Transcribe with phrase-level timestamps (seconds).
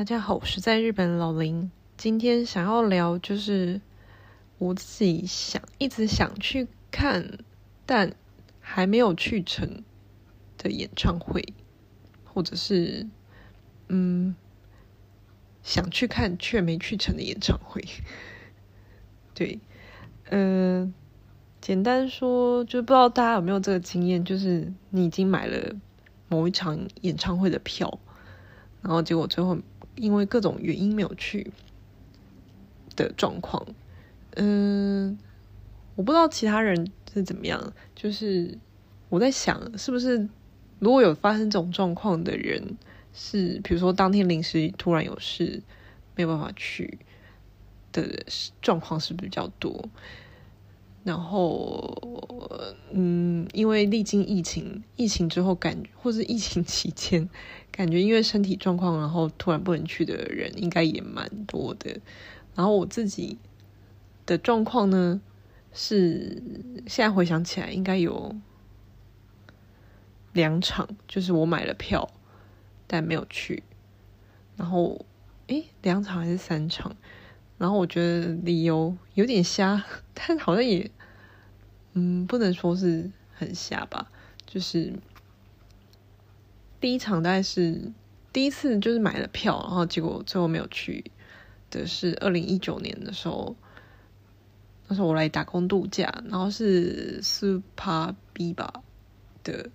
[0.00, 1.70] 大家好，我是在日本的老林。
[1.98, 3.82] 今天想要聊就是
[4.56, 7.38] 我自己想一直想去看，
[7.84, 8.14] 但
[8.60, 9.84] 还没有去成
[10.56, 11.52] 的演唱会，
[12.24, 13.06] 或者是
[13.88, 14.34] 嗯
[15.62, 17.84] 想去看却没去成的演唱会。
[19.36, 19.60] 对，
[20.30, 20.94] 嗯、
[21.60, 25.76] 简单说，就不知道大家有没有这个经验，就是你已经买了
[26.28, 28.00] 某一场演唱会的票，
[28.80, 29.58] 然后结果最后。
[29.96, 31.52] 因为各种原因没有去
[32.96, 33.66] 的状况，
[34.36, 35.18] 嗯，
[35.94, 37.72] 我不知道其他人是怎么样。
[37.94, 38.56] 就是
[39.08, 40.28] 我在想，是不是
[40.78, 42.76] 如果有发生这种状况的人，
[43.12, 45.62] 是比如说当天临时突然有事
[46.16, 46.98] 没有办法去
[47.92, 48.24] 的
[48.62, 49.88] 状况，是不是比较多？
[51.02, 51.96] 然后，
[52.92, 57.28] 嗯，因为历经疫情，疫情之后感，或是疫情期间。
[57.70, 61.98] 感觉因为身体状况，然后突然不能去的人应该也蛮多的。
[62.54, 63.38] 然后我自己
[64.26, 65.20] 的状况呢，
[65.72, 66.42] 是
[66.86, 68.34] 现在回想起来应该有
[70.32, 72.10] 两场，就是我买了票
[72.86, 73.62] 但没有去。
[74.56, 75.06] 然后
[75.46, 76.94] 诶，两场还是三场？
[77.60, 80.90] 然后我觉得理由有点瞎， 但好像也
[81.92, 84.10] 嗯，不能说是很瞎吧，
[84.46, 84.94] 就是。
[86.80, 87.92] 第一场大概是
[88.32, 91.04] 第一次，就是买了票，然后结果最后没有去
[91.68, 93.54] 的是二零一九年的时候，
[94.88, 98.82] 那时候我来打工度假，然后是 Super B 吧
[99.44, 99.68] 的，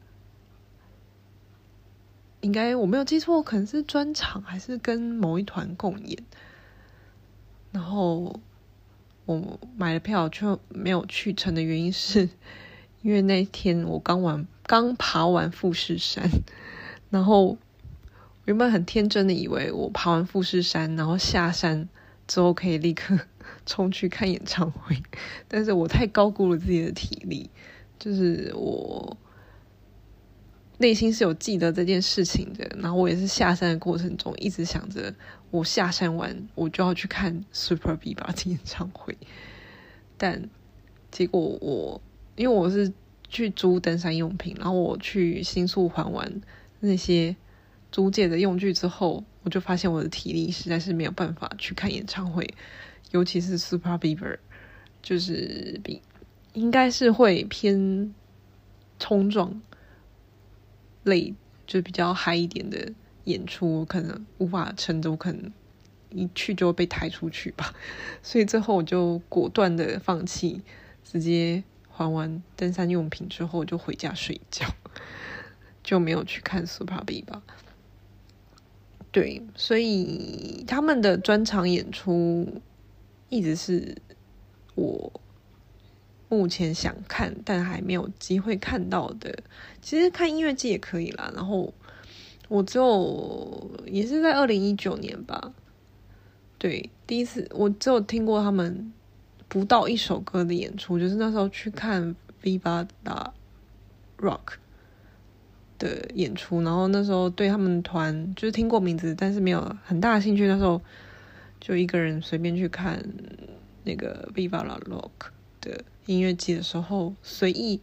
[2.41, 6.17] 应该我没有记错，可能是专场还是跟某一团共演，
[7.75, 8.39] 然后
[9.25, 12.29] 我买了票却没有去成的原因是，
[13.01, 16.29] 因为那天我刚完刚爬完富士山。
[17.09, 17.57] 然后
[18.45, 21.89] 原本很天真的以为我爬完富士山，然后下山
[22.27, 23.19] 之后可以立刻
[23.65, 25.03] 冲去看演唱会，
[25.49, 27.49] 但是我太高估了自己的体力，
[27.99, 29.17] 就是我
[30.77, 32.69] 内心是有记得这件事情的。
[32.79, 35.13] 然后我也是下山的过程中一直想着，
[35.51, 39.17] 我下山完我就要去看 Super Biba 的演唱会，
[40.17, 40.49] 但
[41.11, 42.01] 结果我
[42.35, 42.91] 因为我是
[43.27, 46.41] 去租登山用品，然后我去新宿还完。
[46.81, 47.35] 那些
[47.91, 52.53] 租借的用具之后，我就发现我的体力实在是没有办法去看演唱会，
[53.11, 54.37] 尤其是 Super Bieber，
[55.01, 56.01] 就是比
[56.53, 58.13] 应该是会偏
[58.99, 59.59] 冲撞
[61.05, 61.33] 类，
[61.65, 62.91] 就比较嗨一点的
[63.23, 65.51] 演出，我可能无法撑着，我可能
[66.11, 67.73] 一去就被抬出去吧。
[68.21, 70.61] 所以最后我就果断的放弃，
[71.03, 74.67] 直接还完登山用品之后就回家睡觉。
[75.83, 77.43] 就没有去看 Super B 吧
[79.11, 82.59] 对，所以他们的专场演出
[83.29, 83.95] 一直是
[84.73, 85.21] 我
[86.29, 89.37] 目前想看但还没有机会看到的。
[89.81, 91.73] 其实看音乐祭也可以啦，然后
[92.47, 95.53] 我就也是在二零一九年吧，
[96.57, 98.91] 对，第一次我只有听过他们
[99.47, 103.33] 不到一首歌的演出，就是那时候去看 Viva La
[104.17, 104.57] Rock。
[105.77, 110.47] 的演出，然后那时候对他们团就是听过名字，但是没有很大的兴趣。
[110.47, 110.81] 那时候
[111.59, 112.97] 就一个人随便去看
[113.83, 117.81] 那个 Viva La Rock 的音乐季的时候，随意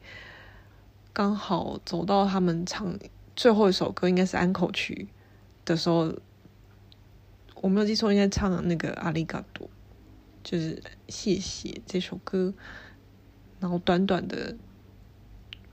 [1.12, 2.98] 刚好走到他们唱
[3.36, 5.08] 最后一首歌，应该是安可曲
[5.64, 6.14] 的时候，
[7.60, 9.68] 我没有记错，应该唱那个阿里嘎多，
[10.42, 12.52] 就是谢谢这首歌。
[13.60, 14.56] 然后短短的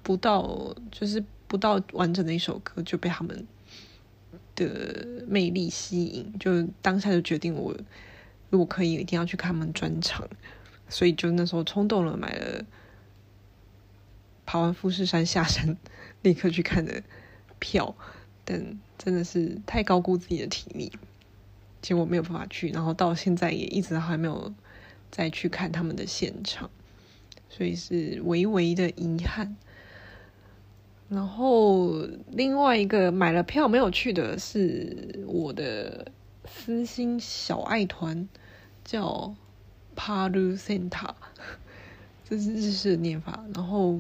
[0.04, 1.24] 不到就是。
[1.50, 3.48] 不到完整的一首歌就被他们
[4.56, 7.76] 的魅力吸引，就当下就决定我
[8.52, 10.30] 如果可以一定要去看他们专场，
[10.90, 12.66] 所以就那时候冲动了，买了
[14.46, 15.78] 爬完富士山下山
[16.24, 17.04] 立刻去看的
[17.60, 17.96] 票，
[18.44, 20.92] 但真的是太高估自己的体力，
[21.82, 24.54] 结果没有办法去，然后到现在也一直还没有
[25.12, 26.70] 再去看他们的现场，
[27.50, 29.56] 所以是微微的遗憾。
[31.10, 36.12] 然后另外一个买了票没有去的是我的
[36.46, 38.30] 私心小爱团，
[38.84, 39.36] 叫
[40.00, 41.14] Paru Center，
[42.24, 43.44] 这是日式的念法。
[43.54, 44.00] 然后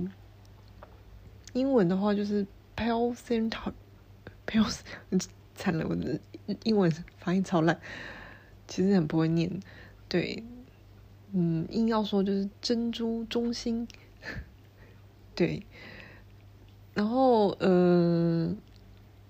[1.51, 2.47] 英文的话就是
[2.77, 4.79] Pal Center，Pal
[5.55, 6.17] 惨了，我的
[6.63, 7.77] 英文发音超烂，
[8.65, 9.59] 其实很不会念。
[10.07, 10.41] 对，
[11.33, 13.85] 嗯，硬要说就是珍珠中心，
[15.35, 15.65] 对。
[16.93, 18.57] 然后，嗯、呃，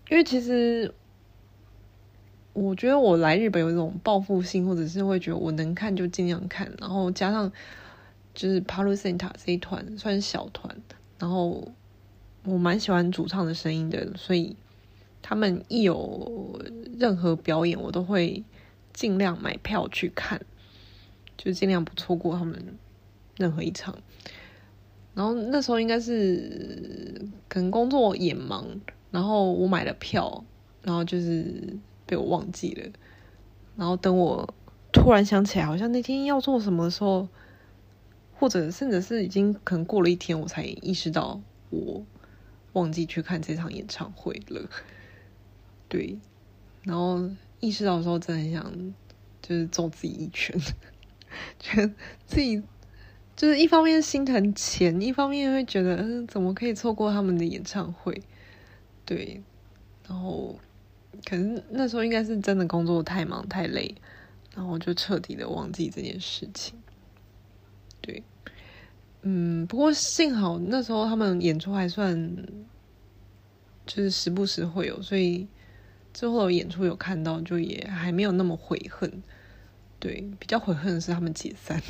[0.10, 0.94] 因为其实
[2.60, 7.50] 我觉得我来日本有一种报复性，或者是会觉得我能看就尽量看，然后加上
[8.34, 10.76] 就是帕鲁森塔这一团算是小团，
[11.18, 11.66] 然后
[12.44, 14.58] 我蛮喜欢主唱的声音的，所以
[15.22, 16.60] 他们一有
[16.98, 18.44] 任何表演，我都会
[18.92, 20.42] 尽量买票去看，
[21.38, 22.62] 就尽量不错过他们
[23.38, 23.98] 任何一场。
[25.16, 28.68] 然后那时候应该是可能工作也忙，
[29.12, 30.44] 然后我买了票，
[30.82, 31.78] 然后就是
[32.10, 32.90] 被我忘记了。
[33.78, 34.52] 然后等我
[34.92, 37.30] 突然想起来，好像那天要做什么的时候，
[38.34, 41.40] 或者甚至是已经可能过了一天，我才意识到
[41.70, 42.04] 我
[42.74, 44.68] 忘记去看这场演唱会了。
[45.88, 46.18] 对，
[46.84, 47.30] 然后
[47.60, 48.94] 意识到的时候，真的很想
[49.42, 50.60] 就是揍自己一拳，
[51.60, 51.94] 觉得
[52.26, 52.64] 自己。
[53.36, 58.22] 就是一方面心疼钱，一方面会觉得，嗯，怎么可以错过他们的演唱会？
[59.06, 59.42] 对，
[60.06, 60.60] 然后
[61.26, 63.94] 可能那时候应该是真的工作太忙太累，
[64.56, 66.80] 然后就彻底的忘记这件事情。
[68.02, 68.24] 对，
[69.22, 72.36] 嗯，不过幸好那时候他们演出还算，
[73.86, 75.48] 就是时不时会有，所以
[76.14, 79.22] 之后演出有看到，就也还没有那么悔恨。
[80.00, 81.82] 对，比较悔恨的是他们解散。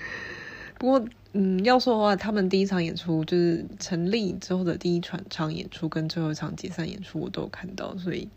[0.78, 8.29] 不过，嗯，要说的话，他们第一场演出就是成立之后的第一场场演出，跟最后一场解散演出，我都有看到，所以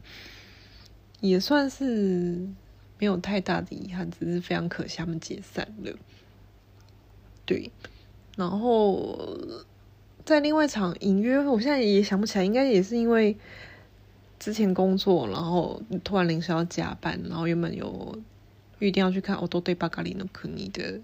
[1.20, 2.48] 也算是
[2.98, 5.92] 没有太大的遗憾，只是非常可惜他们解散了。
[7.44, 7.70] 对，
[8.34, 9.38] 然后
[10.24, 13.36] 在另外一场隐约，我现在也想不起来，应该也是因为
[14.38, 18.18] 之前工作，然后突然临时要加班，然后原本有
[18.78, 21.02] 预定要去看《オドドイバカリの国》的。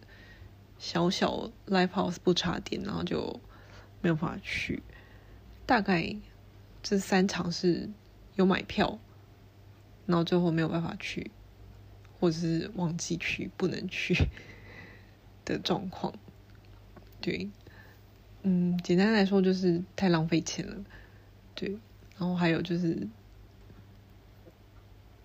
[0.79, 3.39] 小小 live house 不插电，然后就
[4.01, 4.83] 没有办法去。
[5.65, 6.15] 大概
[6.83, 7.89] 这三场是
[8.35, 8.99] 有买票，
[10.05, 11.31] 然后最后没有办法去，
[12.19, 14.15] 或者是忘记去不能去
[15.43, 16.13] 的状况。
[17.19, 17.49] 对，
[18.43, 20.85] 嗯，简单来说就是太浪费钱了。
[21.55, 21.69] 对，
[22.17, 23.07] 然后还有就是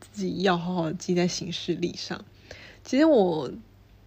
[0.00, 2.24] 自己要好好的记在行事历上。
[2.82, 3.52] 其实我。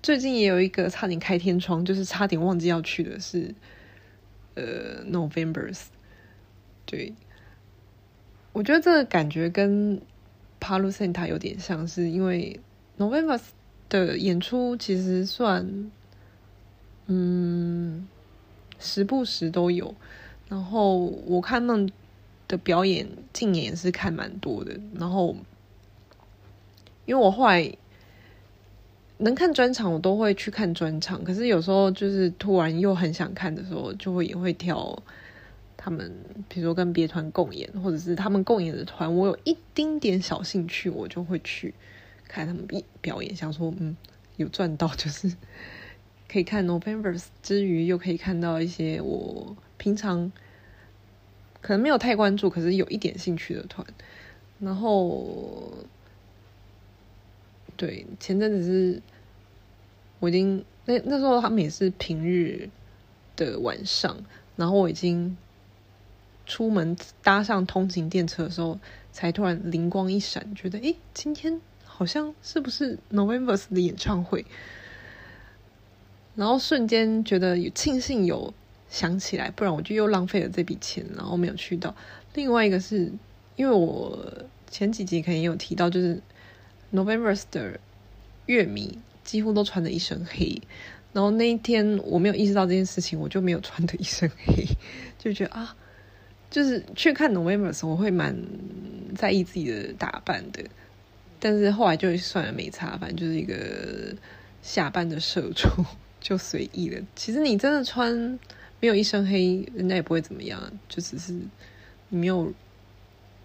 [0.05, 3.55] 最近也有一个差点开天窗，就是差点忘记要去的是，
[4.53, 5.85] 呃，Novembers。
[6.85, 7.11] 对，
[8.53, 9.99] 我觉得这个感觉跟
[10.61, 12.59] Palu Center 有点像是，因为
[12.99, 13.41] Novembers
[13.89, 15.89] 的演出其实算，
[17.07, 18.07] 嗯，
[18.77, 19.95] 时不时都有。
[20.47, 21.91] 然后我看他们
[22.47, 24.79] 的表演，近年也是看蛮多的。
[24.93, 25.35] 然后，
[27.07, 27.75] 因为我后来。
[29.17, 31.23] 能看专场，我都会去看专场。
[31.23, 35.01] 可是有时候就是突然又很想看的时候，就会也会挑
[35.77, 36.11] 他们，
[36.49, 41.73] 比如说跟别团共演，或者是他们共演的团，我有一丁点小兴趣，我就会去
[42.27, 42.67] 看他们
[42.99, 43.33] 表演。
[43.33, 43.95] 想说，嗯，
[44.35, 45.31] 有赚到，就是
[46.29, 50.31] 可以看 November 之余，又可以看到一些我平常
[51.61, 53.87] 可能没有太关注，可是有一点兴趣的团，
[54.59, 55.71] 然后。
[57.77, 59.01] 对，前阵子是，
[60.19, 62.69] 我已经那那时候他们也是平日
[63.35, 64.17] 的晚上，
[64.55, 65.35] 然后我已经
[66.45, 68.79] 出门搭上通勤电车的时候，
[69.11, 74.45] 才突然灵光一闪，觉得诶，今天好像是不是 Novembers 的演唱会？
[76.35, 78.53] 然后瞬间觉得有庆幸有
[78.89, 81.93] 想起来，不然我就又浪费了这笔钱，然后没有去到。
[82.33, 83.11] 另外一个是
[83.57, 86.21] 因为我前几集可能有提到，就是。
[86.95, 87.79] Novembers 的
[88.45, 90.61] 乐迷几乎都穿的一身黑，
[91.13, 94.65] 然后那一天我没有意识到这件事情，我就没有穿的一身黑，
[95.19, 95.75] 就觉得啊，
[96.49, 98.35] 就是去看 Novembers 我会蛮
[99.15, 100.63] 在意自己的打扮的，
[101.39, 104.15] 但是后来就算了没差，反正就是一个
[104.61, 105.83] 下班的社畜，
[106.19, 107.01] 就随意了。
[107.15, 108.13] 其实你真的穿
[108.79, 111.33] 没有一身黑，人家也不会怎么样，就只是
[112.09, 112.53] 你没有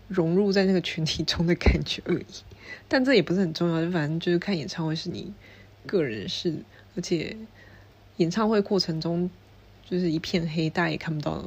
[0.08, 2.26] 融入在那个群体中的感觉而已。
[2.88, 5.32] 但这也不是很重要，就反正就是看演唱会是你
[5.86, 6.54] 个人事，
[6.96, 7.36] 而且
[8.16, 9.30] 演唱会过程中
[9.84, 11.44] 就是一片黑，大家也看不到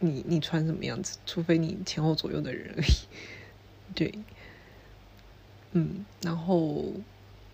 [0.00, 3.94] 你你穿什么样子，除非你前后左右的人而已。
[3.94, 4.12] 对，
[5.72, 6.84] 嗯，然后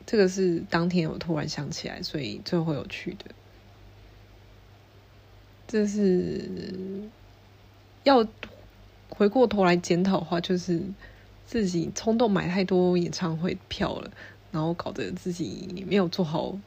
[0.07, 3.27] 这个是当天我突然想起来，所以最后有去的。
[5.67, 6.49] 这是
[8.05, 8.27] 要
[9.11, 10.81] 回过头来检讨的话，就是。
[11.47, 14.11] 自己冲动买太多演唱会票了，
[14.51, 16.59] 然后搞得自己没有做好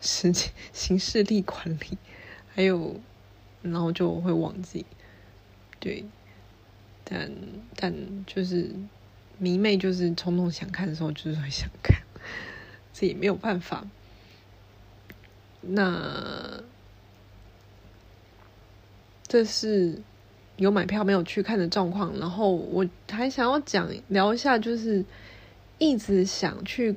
[0.00, 1.98] 时间行事力管理，
[2.48, 3.00] 还有，
[3.62, 4.84] 然后就会忘记，
[5.78, 6.04] 对，
[7.04, 7.30] 但
[7.76, 8.74] 但就是
[9.38, 12.02] 迷妹就是冲动想看的时候，就是会想看，
[12.92, 13.86] 这也没有办法。
[15.60, 16.60] 那
[19.28, 20.02] 这是
[20.56, 22.12] 有买票没有去看的状况。
[22.18, 25.04] 然后我还想要讲聊一下，就是
[25.78, 26.96] 一直想去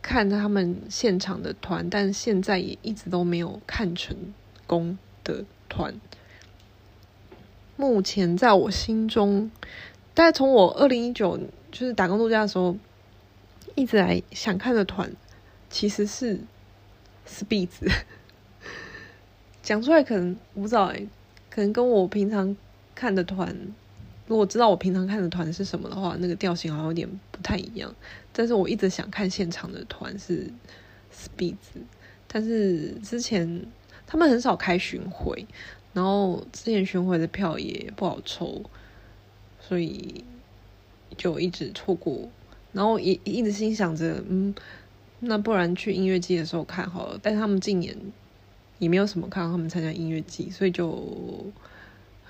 [0.00, 4.16] 看他们现场的团，但现在也一直都没有看成
[4.66, 5.94] 功的团。
[7.76, 9.50] 目前在我心中，
[10.14, 11.38] 大概从我二零一九
[11.70, 12.76] 就是打工度假的时候，
[13.74, 15.10] 一直来想看的团，
[15.70, 16.38] 其实是
[17.26, 17.90] Spitz。
[19.62, 21.06] 讲出来可能不知道哎，
[21.48, 22.56] 可能跟我平常
[23.02, 23.52] 看的团，
[24.28, 27.92] 如果知道我平常看的团是什么的话，那个调性好像有点不太一样。
[28.32, 30.48] 但是我一直想看现场的团是
[31.12, 31.56] Spitz，
[32.28, 33.66] 但是之前
[34.06, 35.44] 他们很少开巡回。
[35.92, 38.62] 然后之前巡回的票也不好抽，
[39.60, 40.24] 所以
[41.16, 42.28] 就一直错过。
[42.72, 44.54] 然后也一直心想着，嗯，
[45.18, 47.18] 那不然去音乐季的时候看好了。
[47.20, 47.96] 但他们今年
[48.78, 51.04] 也没有什么看到他们参加音乐季，所以就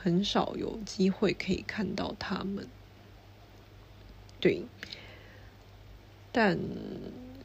[0.03, 2.67] 很少有机会可以看到他们。
[4.41, 4.65] 对，
[6.33, 6.59] 但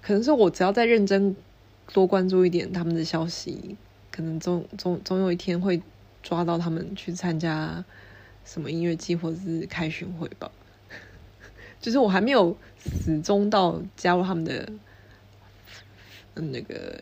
[0.01, 1.35] 可能是我只要再认真
[1.93, 3.75] 多关注一点他们的消息，
[4.11, 5.81] 可能总总总有一天会。
[6.23, 7.85] 抓到他们去参加
[8.43, 10.51] 什么音乐季或者是开巡回吧，
[11.79, 14.69] 就是我还没有死忠到加入他们的
[16.33, 16.99] 那个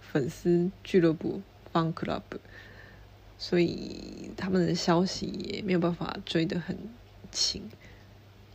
[0.00, 2.22] 粉丝俱乐部 Fan Club，
[3.40, 6.76] 所以他们的消息也没有办法追得很
[7.32, 7.62] 勤，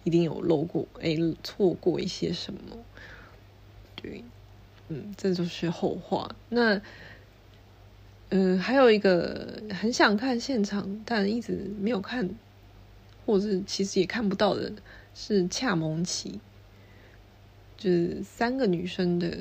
[0.04, 2.60] 一定有漏过哎，错过一些什么，
[3.96, 4.24] 对，
[4.89, 6.34] 嗯，这就是后话。
[6.50, 6.80] 那。
[8.30, 12.27] 嗯，还有一个很想看现场，但一直没有看，
[13.24, 14.74] 或者是其实也看不到的，
[15.13, 16.39] 是恰蒙奇，
[17.77, 19.38] 就是三个女生的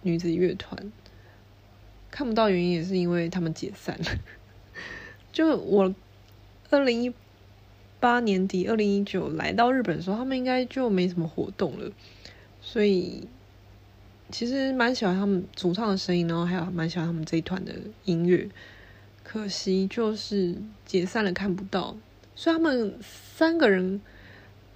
[0.00, 0.90] 女子乐团，
[2.10, 4.06] 看不到原因也是因为他们解散了。
[5.34, 5.94] 就我
[6.70, 7.12] 二零一
[8.00, 11.92] 八年底、二零一九来到日本的时候，他们应该就没什么活动了，
[12.62, 13.28] 所以。
[14.30, 17.72] 其实蛮喜欢他们主唱的声音，然后还有蛮喜欢他们这一团的
[18.04, 18.48] 音乐。
[19.22, 21.94] 可惜就是解散了，看不到。
[22.34, 24.00] 所以他们三个人，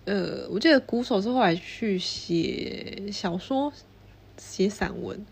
[0.04, 3.72] 呃，我记得鼓手是后来去写小说、
[4.36, 5.24] 写散文，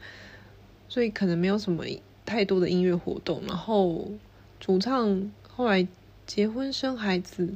[0.88, 1.85] 所以可能没有什么
[2.25, 3.42] 太多的音乐活动。
[3.47, 4.11] 然后
[4.58, 5.86] 主唱后来
[6.26, 7.54] 结婚生孩子，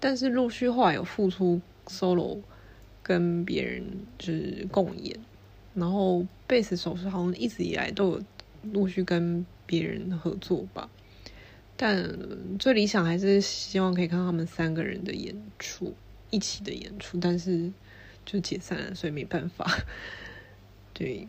[0.00, 2.40] 但是陆续后来有复出 solo，
[3.02, 3.84] 跟别人
[4.18, 5.18] 就是共演。
[5.74, 8.22] 然后贝斯手是好像一直以来都有
[8.72, 10.90] 陆续跟别人合作吧，
[11.76, 12.18] 但
[12.58, 15.94] 最理想还是希望可以看他们三个人的演出，
[16.30, 17.72] 一起的演出，但是
[18.26, 19.64] 就解散了，所以没办法。
[20.92, 21.28] 对，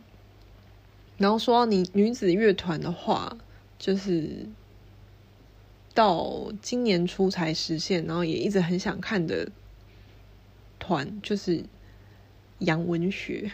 [1.17, 3.37] 然后说到你女子乐团的话，
[3.79, 4.45] 就是
[5.95, 9.49] 到今年初才实现，然后也一直很想看的
[10.77, 11.63] 团，就是
[12.59, 13.51] 洋文学。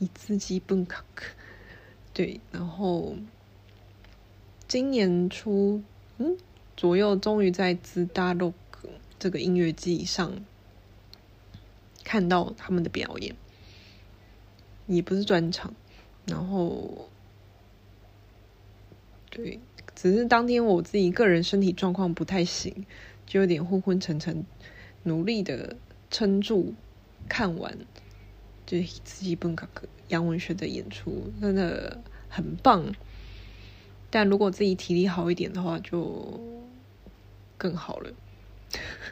[0.00, 0.96] 以自己本格，
[2.12, 3.14] 对，然后
[4.66, 5.82] 今年初
[6.18, 6.36] 嗯
[6.76, 8.88] 左右，终于在自大洛克
[9.20, 10.32] 这个音乐季上
[12.02, 13.36] 看到他们的表演，
[14.88, 15.72] 也不是专场，
[16.26, 17.08] 然后
[19.34, 19.58] 对，
[19.96, 22.86] 只是当天我自己个人身体状况不太行，
[23.26, 24.46] 就有点昏昏沉沉，
[25.02, 25.76] 努力的
[26.08, 26.72] 撑住
[27.28, 27.76] 看完。
[28.64, 29.68] 就自己本格
[30.08, 32.00] 洋文学的演出真的
[32.30, 32.94] 很棒，
[34.08, 36.40] 但如果自己体力好一点的话，就
[37.58, 38.10] 更好了。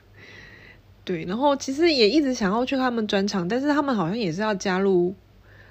[1.05, 5.15] 对，然后其实也一直想要去他们专场，但是他们好像也是要加入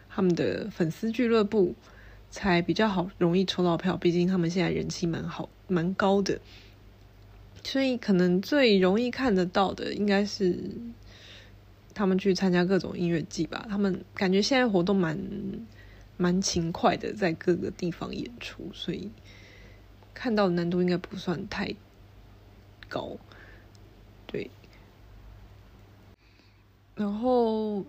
[0.09, 1.73] 他们的粉丝俱乐部
[2.31, 3.95] 才比较好，容易抽到票。
[3.95, 6.39] 毕竟他们现在人气蛮好、蛮高的，
[7.63, 10.71] 所以可能最容易看得到的应该是。
[11.93, 15.19] 他们去参加各种音乐季吧，他们感觉现在活动蛮
[16.15, 19.11] 蛮勤快的，在各个地方演出，所以
[20.13, 21.75] 看到的难度应该不算太
[22.87, 23.17] 高。
[24.25, 24.49] 对，
[26.95, 27.85] 然后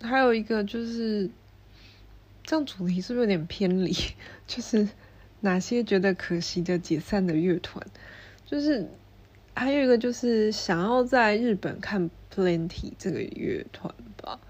[0.00, 1.30] 还有一个就是，
[2.54, 3.92] 这样主题是不是有点偏离？
[4.46, 4.88] 就是
[5.40, 7.84] 哪些觉得可惜的解散的乐团，
[8.46, 8.88] 就是
[9.54, 12.10] 还有一个就是想要在日本看。
[12.32, 14.40] Plenty 这个乐团吧，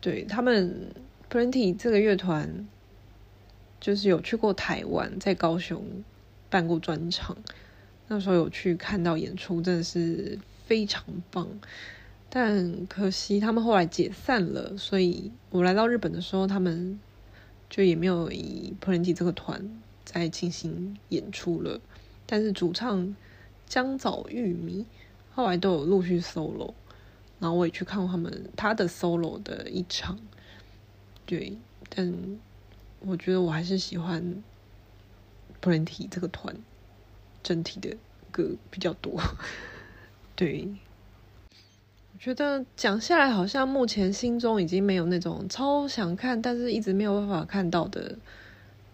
[0.00, 0.92] 对，他们
[1.28, 2.68] Plenty 这个乐团
[3.80, 5.84] 就是有去过台湾，在高雄
[6.48, 7.36] 办过专场，
[8.06, 11.48] 那时候有去看到演出，真的是非常棒。
[12.32, 17.00] 但可惜他们后来解散了，所以我来到日本的时候，他们
[17.68, 19.68] 就也没有以 Plenty 这个团
[20.04, 21.80] 在进行演出了。
[22.26, 23.16] 但是主唱
[23.66, 24.86] 江早玉米
[25.34, 26.72] 后来都有陆续 solo，
[27.40, 30.16] 然后我也去看过他们他的 solo 的一场。
[31.26, 31.58] 对，
[31.88, 32.38] 但
[33.00, 34.40] 我觉得我还是喜欢
[35.60, 36.56] Plenty 这个团
[37.42, 37.96] 整体的
[38.30, 39.20] 歌比较多。
[40.36, 40.68] 对。
[42.20, 48.14] 觉得讲下来，好像目前心中已经没有那种超想看，但是一直没有办法看到的，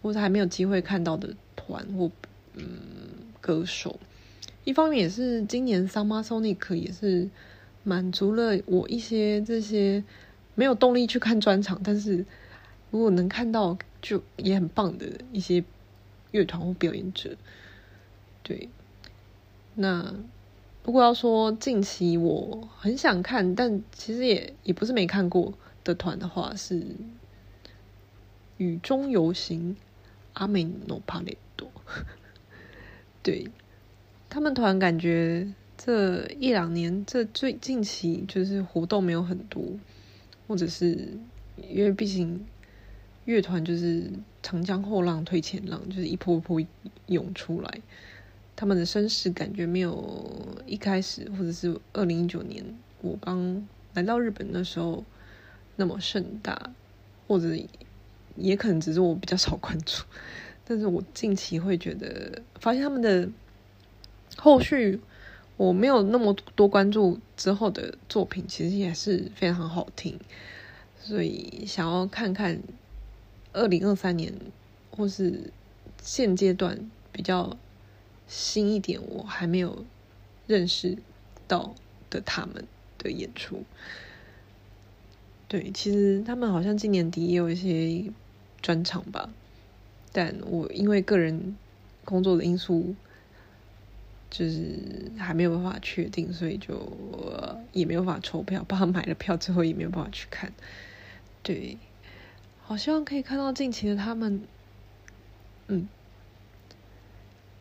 [0.01, 2.09] 或者还没有机会看到的团或
[2.55, 2.65] 嗯
[3.41, 3.99] 歌手。
[4.63, 7.29] 一方面也是今年 Summer Sonic 也是
[7.83, 10.05] 满足了我一些这些
[10.55, 12.25] 没有动力去看专场，但是
[12.93, 15.65] 如果能看到就也很棒的一些
[16.31, 17.37] 乐团或表演者。
[18.45, 18.69] 对，
[19.75, 20.15] 那。
[20.87, 25.53] 如果要说近期我很想看，但其实也也不是没看过
[25.83, 26.81] 的团的话，是
[28.57, 29.77] 雨中游行
[30.35, 31.69] 阿美诺帕雷多。
[33.21, 33.49] 对，
[34.31, 39.65] 他们团感觉这一两年这最近期就是活动没有很多，
[40.47, 41.19] 或者是
[41.69, 42.47] 因为毕竟
[43.25, 44.09] 乐团就是
[44.41, 46.63] 长江后浪推前浪，就是一波一波
[47.07, 47.81] 涌出来。
[48.57, 52.65] 他们的声势感觉没有一开始，或者是二零一九年
[53.03, 55.05] 我刚来到日本的时候
[55.77, 56.73] 那么盛大，
[57.29, 57.55] 或者
[58.35, 60.03] 也可能只是我比较少关注。
[60.65, 63.29] 但是我近期会觉得，发现他们的
[64.39, 64.99] 后续
[65.59, 70.19] 我没有那么多关注之后的作品，其实也是非常好听，
[70.99, 72.59] 所以想要看看
[73.53, 74.33] 二零二三年
[74.91, 75.53] 或是
[76.03, 77.55] 现阶段比较。
[78.27, 79.85] 新一点，我还没有
[80.47, 80.99] 认识
[81.47, 81.75] 到
[82.11, 82.67] 的他们
[82.99, 83.63] 的演出。
[85.49, 88.13] 对，其实他们好像今年底也有一些
[88.61, 89.31] 专场吧，
[90.13, 91.57] 但我因为个人
[92.05, 92.97] 工作的因素，
[94.29, 96.75] 就是还没有办法确定，所以就
[97.71, 100.53] 也没有办法抽票，帮他买了票之后也没有办法去看。
[101.45, 101.79] 对，
[102.63, 104.43] 好希望可以看到近期的他们，
[105.69, 105.89] 嗯。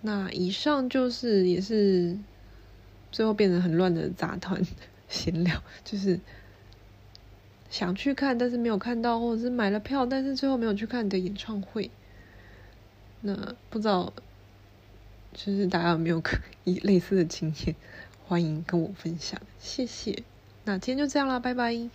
[0.06, 2.16] 那以上就是也是
[3.12, 4.62] 最后变成很乱的杂谈
[5.10, 6.20] 闲聊，就是
[7.72, 11.90] 想去看但是没有看到，或者是买了票但是最后没有去看的演唱会。
[13.22, 14.14] 那不知道
[15.34, 17.76] 就是大家有没有可以类似的经验，
[18.28, 20.22] 欢迎跟我分享，谢谢。
[20.66, 21.90] 那今天就这样啦，拜拜。